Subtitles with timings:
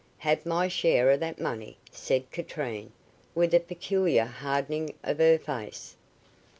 [0.17, 2.91] "Have my share of that money," said Katrine,
[3.35, 5.95] with a peculiar hardening of her face.